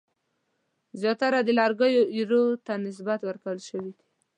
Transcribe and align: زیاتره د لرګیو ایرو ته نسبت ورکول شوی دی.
زیاتره 1.01 1.39
د 1.43 1.49
لرګیو 1.59 2.03
ایرو 2.15 2.43
ته 2.65 2.73
نسبت 2.85 3.19
ورکول 3.23 3.57
شوی 3.67 3.89
دی. 3.97 4.05